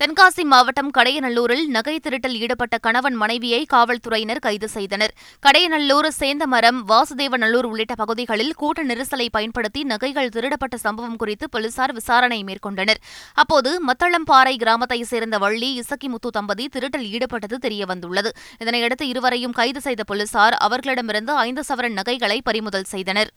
தென்காசி 0.00 0.42
மாவட்டம் 0.44 0.90
கடையநல்லூரில் 0.90 1.62
நகை 1.68 1.94
திருட்டில் 1.98 2.36
ஈடுபட்ட 2.38 2.76
கணவன் 2.78 3.16
மனைவியை 3.16 3.58
காவல்துறையினர் 3.64 4.40
கைது 4.40 4.68
செய்தனர் 4.68 5.12
கடையநல்லூர் 5.42 6.08
சேந்தமரம் 6.18 6.78
வாசுதேவநல்லூர் 6.90 7.68
உள்ளிட்ட 7.68 7.94
பகுதிகளில் 7.94 8.52
கூட்ட 8.54 8.82
நெரிசலை 8.82 9.26
பயன்படுத்தி 9.28 9.82
நகைகள் 9.84 10.30
திருடப்பட்ட 10.30 10.78
சம்பவம் 10.78 11.16
குறித்து 11.16 11.48
போலீசார் 11.48 11.94
விசாரணை 11.94 12.40
மேற்கொண்டனர் 12.44 13.02
அப்போது 13.36 13.72
மத்தளம்பாறை 13.88 14.54
கிராமத்தைச் 14.56 15.10
சேர்ந்த 15.10 15.38
வள்ளி 15.38 15.72
இசக்கிமுத்து 15.80 16.30
தம்பதி 16.30 16.66
திருட்டில் 16.68 17.10
ஈடுபட்டது 17.10 17.58
தெரியவந்துள்ளது 17.58 18.32
இதனையடுத்து 18.60 19.06
இருவரையும் 19.06 19.52
கைது 19.52 19.82
செய்த 19.82 20.04
போலீசார் 20.04 20.60
அவர்களிடமிருந்து 20.60 21.34
ஐந்து 21.40 21.64
சவரன் 21.68 21.98
நகைகளை 21.98 22.40
பறிமுதல் 22.42 22.90
செய்தனர் 22.90 23.32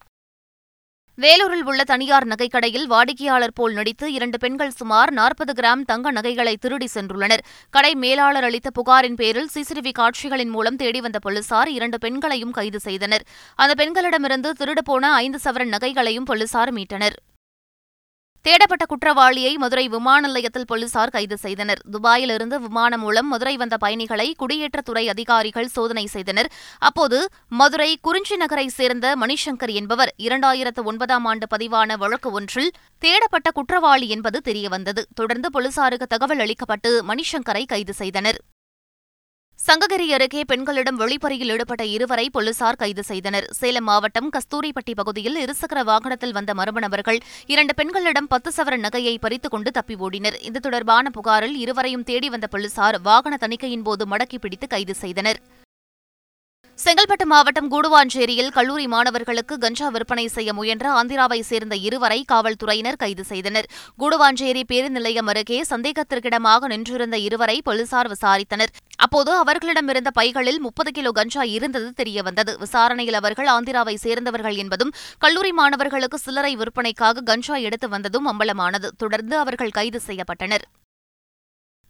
வேலூரில் 1.22 1.66
உள்ள 1.66 1.82
தனியார் 1.84 2.26
நகைக்கடையில் 2.26 2.86
வாடிக்கையாளர் 2.88 3.54
போல் 3.54 3.74
நடித்து 3.74 4.06
இரண்டு 4.14 4.38
பெண்கள் 4.38 4.72
சுமார் 4.72 5.12
நாற்பது 5.12 5.54
கிராம் 5.54 5.84
தங்க 5.84 6.12
நகைகளை 6.12 6.54
திருடி 6.56 6.88
சென்றுள்ளனர் 6.94 7.44
கடை 7.74 7.92
மேலாளர் 7.96 8.48
அளித்த 8.48 8.72
புகாரின் 8.72 9.16
பேரில் 9.16 9.52
சிசிடிவி 9.54 9.92
காட்சிகளின் 9.92 10.50
மூலம் 10.50 10.76
தேடி 10.76 11.02
வந்த 11.02 11.20
போலீசார் 11.20 11.72
இரண்டு 11.72 11.98
பெண்களையும் 11.98 12.52
கைது 12.52 12.80
செய்தனர் 12.80 13.26
அந்த 13.60 13.76
பெண்களிடமிருந்து 13.76 14.52
திருடு 14.54 14.84
போன 14.84 15.14
ஐந்து 15.18 15.42
சவரன் 15.44 15.76
நகைகளையும் 15.76 16.30
போலீசார் 16.30 16.74
மீட்டனர் 16.74 17.18
தேடப்பட்ட 18.46 18.84
குற்றவாளியை 18.86 19.52
மதுரை 19.56 19.84
விமான 19.88 20.22
நிலையத்தில் 20.22 20.68
போலீசார் 20.68 21.12
கைது 21.12 21.36
செய்தனர் 21.38 21.82
துபாயிலிருந்து 21.92 22.56
விமானம் 22.60 23.02
மூலம் 23.02 23.28
மதுரை 23.28 23.54
வந்த 23.56 23.76
பயணிகளை 23.78 24.28
குடியேற்றத்துறை 24.40 25.04
அதிகாரிகள் 25.08 25.70
சோதனை 25.70 26.06
செய்தனர் 26.08 26.50
அப்போது 26.82 27.18
மதுரை 27.52 27.90
குறிஞ்சி 28.02 28.38
நகரை 28.38 28.68
சேர்ந்த 28.70 29.10
மணிசங்கர் 29.16 29.74
என்பவர் 29.74 30.14
இரண்டாயிரத்து 30.20 30.84
ஒன்பதாம் 30.84 31.28
ஆண்டு 31.28 31.48
பதிவான 31.52 31.98
வழக்கு 31.98 32.32
ஒன்றில் 32.32 32.74
தேடப்பட்ட 33.02 33.52
குற்றவாளி 33.52 34.10
என்பது 34.10 34.40
தெரியவந்தது 34.46 35.04
தொடர்ந்து 35.14 35.50
போலீசாருக்கு 35.50 36.08
தகவல் 36.08 36.42
அளிக்கப்பட்டு 36.42 36.92
மணிசங்கரை 37.04 37.64
கைது 37.66 37.96
செய்தனர் 37.96 38.40
சங்ககிரி 39.62 40.06
அருகே 40.14 40.42
பெண்களிடம் 40.44 40.98
வெளிப்பறையில் 40.98 41.52
ஈடுபட்ட 41.52 41.84
இருவரை 41.88 42.24
போலீசார் 42.28 42.80
கைது 42.80 43.04
செய்தனர் 43.04 43.48
சேலம் 43.52 43.86
மாவட்டம் 43.86 44.30
கஸ்தூரிப்பட்டி 44.30 44.94
பகுதியில் 44.94 45.38
இருசக்கர 45.38 45.84
வாகனத்தில் 45.84 46.34
வந்த 46.34 46.54
மர்ம 46.54 46.80
நபர்கள் 46.80 47.20
இரண்டு 47.48 47.76
பெண்களிடம் 47.76 48.28
பத்து 48.28 48.52
சவர 48.52 48.78
நகையை 48.80 49.16
பறித்துக் 49.18 49.54
கொண்டு 49.54 49.72
தப்பி 49.72 49.98
ஓடினர் 50.00 50.40
இது 50.42 50.60
தொடர்பான 50.60 51.12
புகாரில் 51.12 51.58
இருவரையும் 51.58 52.04
தேடி 52.04 52.30
வந்த 52.30 52.48
போலீசார் 52.48 53.00
வாகன 53.02 53.38
தணிக்கையின்போது 53.42 54.06
மடக்கி 54.08 54.40
பிடித்து 54.40 54.68
கைது 54.68 54.96
செய்தனர் 55.02 55.42
செங்கல்பட்டு 56.80 57.26
மாவட்டம் 57.26 57.68
கூடுவாஞ்சேரியில் 57.72 58.50
கல்லூரி 58.50 58.86
மாணவர்களுக்கு 58.88 59.56
கஞ்சா 59.58 59.88
விற்பனை 59.88 60.24
செய்ய 60.28 60.50
முயன்ற 60.54 60.86
ஆந்திராவை 60.92 61.38
சேர்ந்த 61.42 61.76
இருவரை 61.80 62.18
காவல்துறையினர் 62.24 62.98
கைது 62.98 63.24
செய்தனர் 63.24 63.68
கூடுவாஞ்சேரி 64.00 64.64
பேருந்து 64.64 64.98
நிலையம் 64.98 65.30
அருகே 65.30 65.60
சந்தேகத்திற்கிடமாக 65.70 66.68
நின்றிருந்த 66.68 67.20
இருவரை 67.20 67.58
போலீசார் 67.62 68.12
விசாரித்தனர் 68.12 68.74
அப்போது 69.00 69.32
அவர்களிடமிருந்த 69.38 70.12
பைகளில் 70.12 70.60
முப்பது 70.60 70.92
கிலோ 70.92 71.12
கஞ்சா 71.12 71.46
இருந்தது 71.52 71.90
தெரியவந்தது 71.98 72.54
விசாரணையில் 72.58 73.20
அவர்கள் 73.22 73.50
ஆந்திராவை 73.50 73.96
சேர்ந்தவர்கள் 74.00 74.58
என்பதும் 74.58 74.94
கல்லூரி 75.18 75.54
மாணவர்களுக்கு 75.54 76.20
சில்லறை 76.20 76.54
விற்பனைக்காக 76.56 77.24
கஞ்சா 77.24 77.58
எடுத்து 77.62 77.90
வந்ததும் 77.90 78.30
அம்பலமானது 78.32 78.90
தொடர்ந்து 78.98 79.38
அவர்கள் 79.38 79.72
கைது 79.72 80.02
செய்யப்பட்டனா் 80.08 80.64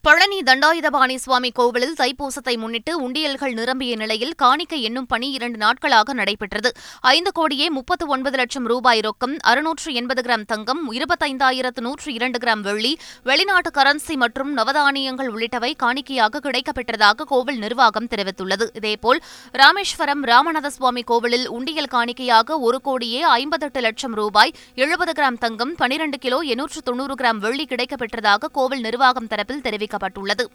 பழனி 0.03 0.38
தண்டாயுதபாணி 0.41 1.15
சுவாமி 1.15 1.50
கோவிலில் 1.51 1.98
தைப்பூசத்தை 1.98 2.53
முன்னிட்டு 2.58 2.91
உண்டியல்கள் 3.01 3.51
நிரம்பிய 3.53 3.96
நிலையில் 3.96 4.31
காணிக்கை 4.34 4.79
எண்ணும் 4.81 5.05
பணி 5.05 5.27
இரண்டு 5.31 5.58
நாட்களாக 5.58 6.13
நடைபெற்றது 6.13 6.70
ஐந்து 7.10 7.31
கோடியே 7.31 7.67
முப்பத்து 7.70 8.05
ஒன்பது 8.08 8.38
லட்சம் 8.38 8.67
ரூபாய் 8.67 9.01
ரொக்கம் 9.01 9.36
அறுநூற்று 9.41 9.89
எண்பது 9.93 10.22
கிராம் 10.22 10.46
தங்கம் 10.46 10.81
இருபத்தைந்தாயிரத்து 10.91 11.84
நூற்று 11.84 12.10
இரண்டு 12.13 12.39
கிராம் 12.39 12.63
வெள்ளி 12.63 12.93
வெளிநாட்டு 13.25 13.72
கரன்சி 13.72 14.17
மற்றும் 14.17 14.51
நவதானியங்கள் 14.53 15.29
உள்ளிட்டவை 15.34 15.72
காணிக்கையாக 15.75 16.41
கிடைக்கப்பெற்றதாக 16.41 17.27
கோவில் 17.27 17.60
நிர்வாகம் 17.60 18.10
தெரிவித்துள்ளது 18.13 18.67
இதேபோல் 18.74 19.22
ராமேஸ்வரம் 19.55 20.25
ராமநாத 20.25 20.74
சுவாமி 20.75 21.05
கோவிலில் 21.05 21.48
உண்டியல் 21.51 21.91
காணிக்கையாக 21.91 22.60
ஒரு 22.62 22.81
கோடியே 22.81 23.22
ஐம்பத்தெட்டு 23.36 23.81
லட்சம் 23.81 24.17
ரூபாய் 24.22 24.55
எழுபது 24.77 25.15
கிராம் 25.15 25.39
தங்கம் 25.39 25.75
பனிரண்டு 25.75 26.20
கிலோ 26.20 26.41
எண்ணூற்று 26.50 26.81
தொன்னூறு 26.81 27.15
கிராம் 27.15 27.41
வெள்ளி 27.41 27.67
கிடைக்கப்பெற்றதாக 27.67 28.51
கோவில் 28.51 28.84
நிர்வாகம் 28.84 29.31
தரப்பில் 29.31 29.63
தெரிவிக்கப்பட்டது 29.63 29.89
அறிவிக்கப்பட்டுள்ளது 29.91 30.46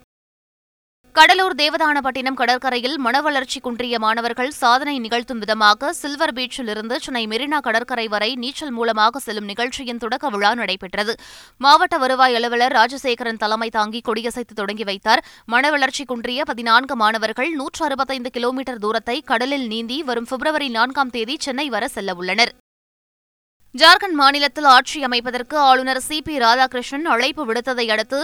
கடலூர் 1.15 1.55
தேவதானப்பட்டினம் 1.55 2.37
கடற்கரையில் 2.39 2.95
மனவளர்ச்சி 2.97 3.59
குன்றிய 3.59 3.95
மாணவர்கள் 3.99 4.51
சாதனை 4.53 4.93
நிகழ்த்தும் 4.99 5.39
விதமாக 5.39 5.89
சில்வர் 5.91 6.33
பீச்சிலிருந்து 6.33 6.95
சென்னை 6.95 7.23
மெரினா 7.27 7.59
கடற்கரை 7.59 8.05
வரை 8.07 8.29
நீச்சல் 8.35 8.73
மூலமாக 8.73 9.19
செல்லும் 9.19 9.49
நிகழ்ச்சியின் 9.51 10.01
தொடக்க 10.03 10.29
விழா 10.29 10.51
நடைபெற்றது 10.53 11.15
மாவட்ட 11.61 11.97
வருவாய் 11.97 12.37
அலுவலர் 12.39 12.77
ராஜசேகரன் 12.77 13.41
தலைமை 13.43 13.69
தாங்கி 13.69 14.01
கொடியசைத்து 14.01 14.53
தொடங்கி 14.53 14.87
வைத்தார் 14.91 15.23
மனவளர்ச்சி 15.47 16.05
குன்றிய 16.05 16.45
பதினான்கு 16.47 16.95
மாணவர்கள் 16.95 17.51
நூற்று 17.55 17.83
அறுபத்தைந்து 17.85 18.31
கிலோமீட்டர் 18.31 18.79
தூரத்தை 18.79 19.17
கடலில் 19.23 19.67
நீந்தி 19.67 19.99
வரும் 20.03 20.29
பிப்ரவரி 20.29 20.69
நான்காம் 20.69 21.15
தேதி 21.17 21.37
சென்னை 21.39 21.67
வர 21.69 21.85
செல்லவுள்ளனர் 21.95 22.53
ஜார்க்கண்ட் 23.75 24.15
மாநிலத்தில் 24.15 24.67
ஆட்சி 24.67 24.99
அமைப்பதற்கு 25.03 25.55
ஆளுநர் 25.61 25.99
சி 26.05 26.17
பி 26.21 26.35
ராதாகிருஷ்ணன் 26.37 27.03
அழைப்பு 27.05 27.43
விடுத்ததை 27.45 27.85
அடுத்து 27.89 28.19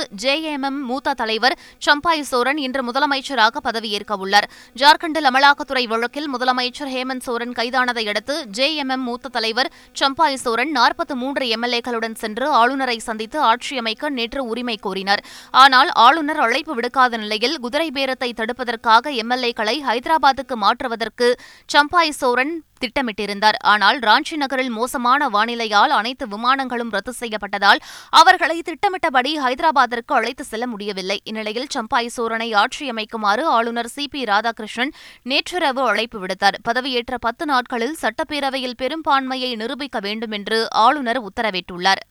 எம் 0.51 0.63
எம் 0.63 0.80
மூத்த 0.82 1.13
தலைவர் 1.13 1.56
சம்பாய் 1.82 2.24
சோரன் 2.30 2.60
இன்று 2.60 2.82
முதலமைச்சராக 2.84 3.62
பதவியேற்க 3.65 4.18
உள்ளார் 4.18 4.48
ஜார்க்கண்டில் 4.75 5.27
அமலாக்கத்துறை 5.30 5.84
வழக்கில் 5.86 6.30
முதலமைச்சர் 6.30 6.92
ஹேமந்த் 6.94 7.25
சோரன் 7.27 7.53
கைதானதை 7.53 8.06
அடுத்து 8.06 8.38
ஜே 8.51 8.68
எம் 8.75 8.89
எம் 8.89 9.06
மூத்த 9.06 9.32
தலைவர் 9.32 9.70
சம்பாய் 9.96 10.39
சோரன் 10.44 10.74
நாற்பத்தி 10.74 11.18
மூன்று 11.18 11.48
எம்எல்ஏக்களுடன் 11.50 12.18
சென்று 12.18 12.48
ஆளுநரை 12.53 12.98
சந்தித்து 13.01 13.39
ஆட்சி 13.44 13.77
அமைக்க 13.77 14.13
நேற்று 14.13 14.44
உரிமை 14.48 14.77
கோரினர் 14.84 15.24
ஆனால் 15.58 15.92
ஆளுநர் 16.01 16.42
அழைப்பு 16.42 16.75
விடுக்காத 16.75 17.18
நிலையில் 17.18 17.58
குதிரை 17.60 17.89
பேரத்தை 17.92 18.32
தடுப்பதற்காக 18.34 19.15
எம்எல்ஏக்களை 19.22 19.77
ஹைதராபாத்துக்கு 19.88 20.58
மாற்றுவதற்கு 20.58 21.30
சம்பாய் 21.70 22.18
சோரன் 22.20 22.56
திட்டமிட்டிருந்தார் 22.84 23.58
ஆனால் 23.65 24.00
ராஞ்சி 24.03 24.38
நகரில் 24.38 24.72
மோசமான 24.72 25.30
வானிலையால் 25.30 25.94
அனைத்து 25.94 26.27
விமானங்களும் 26.27 26.92
ரத்து 26.92 27.13
செய்யப்பட்டதால் 27.20 27.82
அவர்களை 28.13 28.58
திட்டமிட்டபடி 28.62 29.34
ஹைதராபாத்திற்கு 29.38 30.13
அழைத்து 30.13 30.46
செல்ல 30.46 30.68
முடியவில்லை 30.68 31.18
இந்நிலையில் 31.24 31.70
சம்பாய் 31.70 32.13
சோரனை 32.15 32.50
ஆட்சியமைக்குமாறு 32.56 33.46
ஆளுநர் 33.50 33.92
சி 33.92 34.06
பி 34.08 34.24
ராதாகிருஷ்ணன் 34.24 34.94
நேற்றிரவு 35.24 35.84
அழைப்பு 35.88 36.20
விடுத்தார் 36.20 36.60
பதவியேற்ற 36.63 37.15
பத்து 37.22 37.46
நாட்களில் 37.46 38.00
சட்டப்பேரவையில் 38.01 38.80
பெரும்பான்மையை 38.80 39.51
நிரூபிக்க 39.56 40.00
வேண்டும் 40.00 40.32
என்று 40.32 40.60
ஆளுநர் 40.84 41.22
உத்தரவிட்டுள்ளார் 41.24 42.03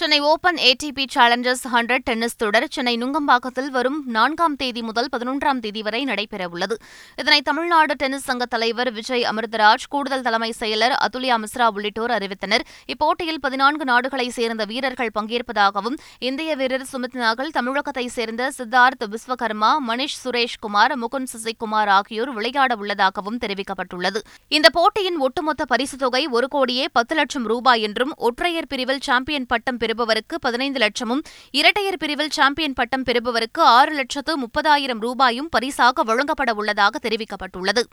Chennai 0.00 0.18
open 0.28 0.58
ATP 0.66 1.04
challengers 1.14 1.64
hundred 1.72 2.04
tennis 2.04 2.36
தொடர் 2.36 2.66
சென்னை 2.66 2.92
நுங்கம்பாக்கத்தில் 2.96 3.68
வரும் 3.70 3.98
நான்காம் 4.06 4.54
தேதி 4.56 4.82
முதல் 4.82 5.10
பதினொன்றாம் 5.12 5.58
தேதி 5.60 5.80
வரை 5.82 6.00
நடைபெறவுள்ளது 6.04 6.76
இதனை 7.18 7.38
தமிழ்நாடு 7.40 7.94
டென்னிஸ் 7.94 8.24
சங்க 8.24 8.44
தலைவர் 8.46 8.90
விஜய் 8.90 9.24
அமிர்தராஜ் 9.30 9.84
கூடுதல் 9.88 10.22
தலைமை 10.22 10.48
செயலர் 10.60 10.94
அதுல்யா 10.98 11.34
மிஸ்ரா 11.42 11.66
உள்ளிட்டோர் 11.74 12.14
அறிவித்தனர் 12.16 12.64
இப்போட்டியில் 12.88 13.40
பதினான்கு 13.40 13.84
நாடுகளைச் 13.84 14.36
சேர்ந்த 14.36 14.66
வீரர்கள் 14.66 15.12
பங்கேற்பதாகவும் 15.14 15.98
இந்திய 16.22 16.56
வீரர் 16.56 16.86
சுமித் 16.92 17.18
நாகல் 17.22 17.52
தமிழகத்தைச் 17.52 18.14
சேர்ந்த 18.14 18.48
சித்தார்த் 18.56 19.04
விஸ்வகர்மா 19.12 19.74
மணிஷ் 19.86 20.18
சுரேஷ்குமார் 20.22 20.96
முகுந்த் 20.96 21.32
சசிகுமார் 21.34 21.92
ஆகியோர் 21.96 22.34
விளையாட 22.34 22.72
உள்ளதாகவும் 22.78 23.38
தெரிவிக்கப்பட்டுள்ளது 23.38 24.22
இந்த 24.52 24.70
போட்டியின் 24.70 25.20
ஒட்டுமொத்த 25.20 25.68
பரிசு 25.68 25.98
தொகை 25.98 26.24
ஒரு 26.32 26.50
கோடியே 26.50 26.88
பத்து 26.92 27.14
லட்சம் 27.14 27.46
ரூபாய் 27.46 27.84
என்றும் 27.84 28.16
ஒற்றையர் 28.22 28.72
பிரிவில் 28.72 29.04
சாம்பியன் 29.04 29.50
பட்டம் 29.52 29.80
பெறுபவருக்கு 29.82 30.38
பதினைந்து 30.38 30.80
லட்சமும் 30.80 31.24
இரட்டையர் 31.54 32.00
பிரிவில் 32.00 32.32
சாம்பியன் 32.32 32.74
பட்டம் 32.74 33.04
பெறுபவருக்கு 33.04 33.62
ஆறு 33.72 33.94
லட்சத்து 33.94 34.34
முப்பதாயிரம் 34.44 35.02
ரூபாயும் 35.02 35.50
பரிசாக 35.50 36.04
வழங்கப்பட 36.04 36.52
உள்ளதாக 36.54 37.00
தெரிவிக்கப்பட்டுள்ளது 37.02 37.84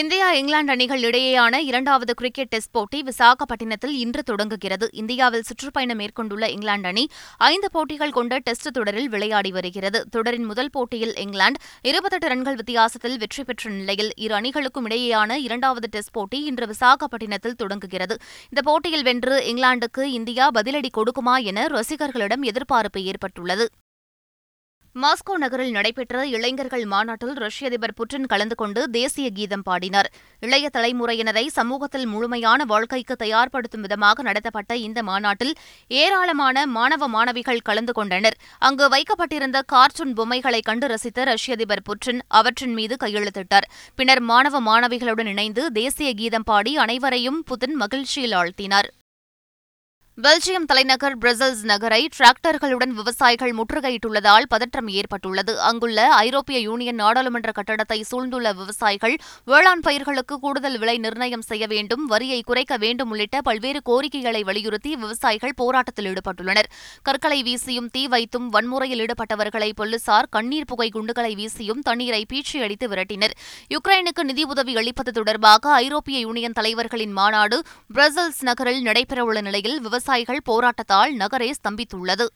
இந்தியா 0.00 0.26
இங்கிலாந்து 0.32 0.72
அணிகள் 0.72 1.02
இடையேயான 1.02 1.54
இரண்டாவது 1.60 2.12
கிரிக்கெட் 2.14 2.50
டெஸ்ட் 2.50 2.70
போட்டி 2.72 2.98
விசாகப்பட்டினத்தில் 3.02 3.96
இன்று 3.96 4.22
தொடங்குகிறது 4.22 4.86
இந்தியாவில் 4.92 5.44
சுற்றுப்பயணம் 5.48 6.00
மேற்கொண்டுள்ள 6.00 6.44
இங்கிலாந்து 6.48 6.88
அணி 6.88 7.04
ஐந்து 7.46 7.68
போட்டிகள் 7.70 8.14
கொண்ட 8.14 8.38
டெஸ்ட் 8.38 8.70
தொடரில் 8.70 9.10
விளையாடி 9.10 9.50
வருகிறது 9.52 10.00
தொடரின் 10.10 10.46
முதல் 10.46 10.72
போட்டியில் 10.72 11.14
இங்கிலாந்து 11.16 11.60
இருபத்தெட்டு 11.84 12.28
ரன்கள் 12.28 12.56
வித்தியாசத்தில் 12.56 13.18
வெற்றி 13.18 13.44
பெற்ற 13.44 13.70
நிலையில் 13.72 14.10
இரு 14.16 14.34
அணிகளுக்கும் 14.34 14.88
இடையேயான 14.88 15.38
இரண்டாவது 15.40 15.90
டெஸ்ட் 15.90 16.14
போட்டி 16.14 16.40
இன்று 16.44 16.68
விசாகப்பட்டினத்தில் 16.68 17.60
தொடங்குகிறது 17.60 18.16
இந்த 18.48 18.62
போட்டியில் 18.62 19.06
வென்று 19.06 19.36
இங்கிலாந்துக்கு 19.44 20.04
இந்தியா 20.14 20.46
பதிலடி 20.54 20.92
கொடுக்குமா 20.94 21.36
என 21.44 21.68
ரசிகர்களிடம் 21.68 22.44
எதிர்பார்ப்பு 22.44 23.02
ஏற்பட்டுள்ளது 23.04 23.66
மாஸ்கோ 24.96 25.34
நகரில் 25.34 25.70
நடைபெற்ற 25.70 26.22
இளைஞர்கள் 26.28 26.82
மாநாட்டில் 26.84 27.36
ரஷ்ய 27.36 27.68
அதிபர் 27.68 27.94
புட்டின் 27.96 28.26
கலந்து 28.26 28.54
கொண்டு 28.54 28.80
தேசிய 28.90 29.28
கீதம் 29.30 29.62
பாடினார் 29.62 30.08
இளைய 30.42 30.66
தலைமுறையினரை 30.72 31.44
சமூகத்தில் 31.50 32.06
முழுமையான 32.06 32.64
வாழ்க்கைக்கு 32.64 33.14
தயார்படுத்தும் 33.16 33.84
விதமாக 33.86 34.22
நடத்தப்பட்ட 34.22 34.76
இந்த 34.78 35.02
மாநாட்டில் 35.02 35.54
ஏராளமான 35.96 36.66
மாணவ 36.68 37.08
மாணவிகள் 37.08 37.64
கலந்து 37.64 37.92
கொண்டனர் 37.92 38.38
அங்கு 38.62 38.88
வைக்கப்பட்டிருந்த 38.88 39.60
கார்ட்டூன் 39.66 40.14
பொம்மைகளை 40.14 40.60
கண்டு 40.60 40.88
ரசித்த 40.88 41.24
ரஷ்ய 41.24 41.56
அதிபர் 41.56 41.86
புட்டின் 41.88 42.22
அவற்றின் 42.32 42.74
மீது 42.74 42.96
கையெழுத்திட்டார் 42.96 43.68
பின்னர் 43.98 44.24
மாணவ 44.24 44.60
மாணவிகளுடன் 44.62 45.26
இணைந்து 45.26 45.64
தேசிய 45.72 46.10
கீதம் 46.14 46.44
பாடி 46.44 46.74
அனைவரையும் 46.76 47.40
புதின் 47.42 47.76
மகிழ்ச்சியில் 47.76 48.36
ஆழ்த்தினார் 48.36 48.90
பெல்ஜியம் 50.18 50.66
தலைநகர் 50.70 51.14
பிரசல்ஸ் 51.16 51.60
நகரை 51.64 52.00
டிராக்டர்களுடன் 52.08 52.90
விவசாயிகள் 52.96 53.52
முற்றுகையிட்டுள்ளதால் 53.58 54.46
பதற்றம் 54.50 54.88
ஏற்பட்டுள்ளது 54.92 55.52
அங்குள்ள 55.68 56.00
ஐரோப்பிய 56.18 56.58
யூனியன் 56.60 56.98
நாடாளுமன்ற 56.98 57.50
கட்டடத்தை 57.50 57.98
சூழ்ந்துள்ள 58.02 58.48
விவசாயிகள் 58.52 59.14
வேளாண் 59.48 59.82
பயிர்களுக்கு 59.82 60.34
கூடுதல் 60.38 60.76
விலை 60.78 60.96
நிர்ணயம் 60.98 61.44
செய்ய 61.44 61.66
வேண்டும் 61.66 62.02
வரியை 62.06 62.40
குறைக்க 62.42 62.76
வேண்டும் 62.76 63.14
உள்ளிட்ட 63.14 63.40
பல்வேறு 63.42 63.80
கோரிக்கைகளை 63.82 64.42
வலியுறுத்தி 64.42 64.92
விவசாயிகள் 64.96 65.54
போராட்டத்தில் 65.54 66.08
ஈடுபட்டுள்ளனர் 66.08 66.68
கற்களை 67.02 67.38
வீசியும் 67.42 67.88
தீ 67.90 68.02
வைத்தும் 68.08 68.50
வன்முறையில் 68.50 69.02
ஈடுபட்டவர்களை 69.02 69.70
போலீசார் 69.74 70.30
கண்ணீர் 70.30 70.68
புகை 70.68 70.90
குண்டுகளை 70.90 71.32
வீசியும் 71.34 71.82
தண்ணீரை 71.82 72.22
பீச்சியடித்து 72.26 72.88
விரட்டினர் 72.88 73.36
யுக்ரைனுக்கு 73.70 74.24
நிதியுதவி 74.24 74.76
அளிப்பது 74.76 75.12
தொடர்பாக 75.12 75.74
ஐரோப்பிய 75.80 76.20
யூனியன் 76.20 76.58
தலைவர்களின் 76.58 77.16
மாநாடு 77.18 77.58
பிரசல்ஸ் 77.90 78.44
நகரில் 78.44 78.84
நடைபெறவுள்ள 78.84 79.42
நிலையில் 79.42 79.78
விவசாயிகள் 80.04 80.46
போராட்டத்தால் 80.46 81.12
நகரே 81.18 81.50
ஸ்தம்பித்துள்ளது 81.56 82.24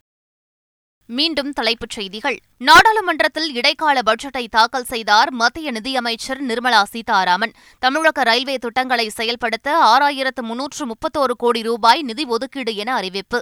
மீண்டும் 1.09 1.51
தலைப்புச் 1.53 1.97
செய்திகள் 1.97 2.37
நாடாளுமன்றத்தில் 2.61 3.51
இடைக்கால 3.53 3.99
பட்ஜெட்டை 4.03 4.43
தாக்கல் 4.49 4.89
செய்தார் 4.91 5.31
மத்திய 5.33 5.71
நிதியமைச்சர் 5.71 6.41
நிர்மலா 6.43 6.81
சீதாராமன் 6.93 7.55
தமிழக 7.83 8.25
ரயில்வே 8.25 8.57
திட்டங்களை 8.59 9.07
செயல்படுத்த 9.11 9.69
ஆறாயிரத்து 9.87 10.43
முன்னூற்று 10.43 10.87
முப்பத்தோரு 10.87 11.37
கோடி 11.39 11.63
ரூபாய் 11.63 12.03
நிதி 12.03 12.27
ஒதுக்கீடு 12.31 12.75
என 12.77 12.93
அறிவிப்பு 12.97 13.41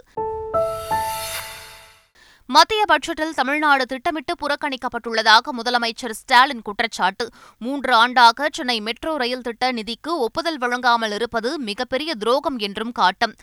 மத்திய 2.48 2.82
பட்ஜெட்டில் 2.88 3.36
தமிழ்நாடு 3.36 3.84
திட்டமிட்டு 3.86 4.32
புறக்கணிக்கப்பட்டுள்ளதாக 4.40 5.52
முதலமைச்சர் 5.56 6.16
ஸ்டாலின் 6.18 6.62
குற்றச்சாட்டு 6.62 7.24
மூன்று 7.60 7.92
ஆண்டாக 7.96 8.48
சென்னை 8.52 8.78
மெட்ரோ 8.82 9.14
ரயில் 9.16 9.42
திட்ட 9.42 9.72
நிதிக்கு 9.72 10.12
ஒப்புதல் 10.20 10.58
வழங்காமல் 10.58 11.14
இருப்பது 11.14 11.52
மிகப்பெரிய 11.62 12.12
துரோகம் 12.14 12.58
என்றும் 12.60 12.94
காட்டம் 12.96 13.34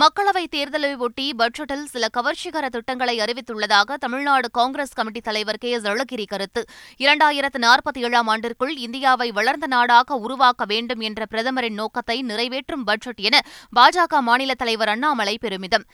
மக்களவைத் 0.00 0.52
தேர்தலை 0.52 0.90
ஒட்டி 0.96 1.24
பட்ஜெட்டில் 1.34 1.88
சில 1.88 2.04
கவர்ச்சிகர 2.08 2.66
திட்டங்களை 2.68 3.14
அறிவித்துள்ளதாக 3.20 3.96
தமிழ்நாடு 3.96 4.48
காங்கிரஸ் 4.50 4.94
கமிட்டி 4.94 5.20
தலைவர் 5.20 5.58
கே 5.58 5.70
எஸ் 5.70 5.88
அழகிரி 5.88 6.26
கருத்து 6.26 6.60
இரண்டாயிரத்து 7.00 7.58
நாற்பத்தி 7.58 8.04
ஏழாம் 8.04 8.28
ஆண்டிற்குள் 8.28 8.74
இந்தியாவை 8.78 9.28
வளர்ந்த 9.30 9.66
நாடாக 9.66 10.18
உருவாக்க 10.18 10.64
வேண்டும் 10.64 11.00
என்ற 11.00 11.26
பிரதமரின் 11.26 11.76
நோக்கத்தை 11.76 12.16
நிறைவேற்றும் 12.22 12.84
பட்ஜெட் 12.84 13.22
என 13.22 13.40
பாஜக 13.72 14.22
மாநில 14.22 14.54
தலைவர் 14.54 14.88
அண்ணாமலை 14.88 15.34
பெருமிதம் 15.38 15.86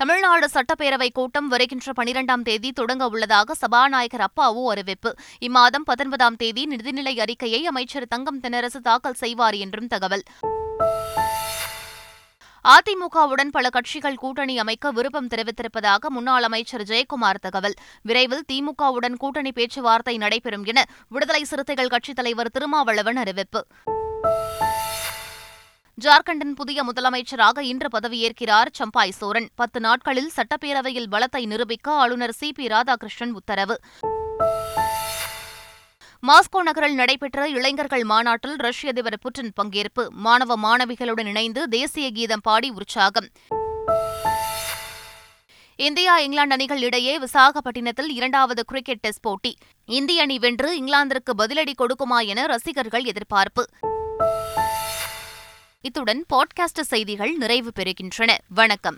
தமிழ்நாடு 0.00 0.48
சட்டப்பேரவை 0.54 1.10
கூட்டம் 1.12 1.48
வருகின்ற 1.48 1.92
பனிரெண்டாம் 1.92 2.42
தேதி 2.42 2.70
தொடங்க 2.72 3.04
உள்ளதாக 3.08 3.54
சபாநாயகர் 3.54 4.26
அப்பாவு 4.26 4.64
அறிவிப்பு 4.72 5.12
இம்மாதம் 5.42 5.86
பத்தொன்பதாம் 5.86 6.36
தேதி 6.36 6.64
நிதிநிலை 6.66 7.16
அறிக்கையை 7.20 7.62
அமைச்சர் 7.66 8.08
தங்கம் 8.08 8.40
தென்னரசு 8.40 8.82
தாக்கல் 8.82 9.20
செய்வார் 9.20 9.58
என்றும் 9.58 9.88
தகவல் 9.88 10.26
அதிமுகவுடன் 12.66 13.50
பல 13.50 13.66
கட்சிகள் 13.68 14.16
கூட்டணி 14.16 14.54
அமைக்க 14.58 14.90
விருப்பம் 14.90 15.28
தெரிவித்திருப்பதாக 15.28 16.10
முன்னாள் 16.10 16.42
அமைச்சர் 16.42 16.84
ஜெயக்குமார் 16.84 17.40
தகவல் 17.40 17.76
விரைவில் 18.02 18.46
திமுகவுடன் 18.52 19.16
கூட்டணி 19.16 19.52
பேச்சுவார்த்தை 19.52 20.14
நடைபெறும் 20.16 20.64
என 20.64 20.80
விடுதலை 21.08 21.42
சிறுத்தைகள் 21.44 21.88
கட்சித் 21.88 22.16
தலைவர் 22.16 22.50
திருமாவளவன் 22.50 23.16
அறிவிப்பு 23.16 23.62
ஜார்க்கண்டின் 25.98 26.54
புதிய 26.54 26.80
முதலமைச்சராக 26.84 27.62
இன்று 27.64 27.88
பதவியேற்கிறார் 27.88 28.70
சம்பாய் 28.72 29.16
சோரன் 29.20 29.48
பத்து 29.54 29.80
நாட்களில் 29.80 30.34
சட்டப்பேரவையில் 30.36 31.08
பலத்தை 31.08 31.42
நிரூபிக்க 31.46 31.94
ஆளுநர் 31.94 32.36
சி 32.36 32.50
பி 32.52 32.66
ராதாகிருஷ்ணன் 32.66 33.34
உத்தரவு 33.34 33.76
மாஸ்கோ 36.26 36.62
நகரில் 36.62 36.94
நடைபெற்ற 36.94 37.48
இளைஞர்கள் 37.48 38.04
மாநாட்டில் 38.04 38.56
ரஷ்ய 38.56 38.88
அதிபர் 38.88 39.18
புட்டின் 39.24 39.50
பங்கேற்பு 39.62 40.08
மாணவ 40.10 40.56
மாணவிகளுடன் 40.56 41.26
இணைந்து 41.26 41.68
தேசிய 41.68 42.10
கீதம் 42.10 42.40
பாடி 42.40 42.70
உற்சாகம் 42.70 43.28
இந்தியா 45.78 46.18
இங்கிலாந்து 46.18 46.52
அணிகள் 46.52 46.82
இடையே 46.82 47.18
விசாகப்பட்டினத்தில் 47.18 48.08
இரண்டாவது 48.08 48.64
கிரிக்கெட் 48.64 49.00
டெஸ்ட் 49.00 49.22
போட்டி 49.22 49.56
இந்திய 49.84 50.22
அணி 50.22 50.38
வென்று 50.38 50.80
இங்கிலாந்திற்கு 50.80 51.34
பதிலடி 51.38 51.74
கொடுக்குமா 51.78 52.26
என 52.26 52.46
ரசிகர்கள் 52.46 53.04
எதிர்பார்ப்பு 53.04 53.64
இத்துடன் 55.80 56.24
பாட்காஸ்ட் 56.34 56.80
செய்திகள் 56.80 57.36
நிறைவு 57.36 57.72
பெறுகின்றன 57.80 58.38
வணக்கம் 58.54 58.94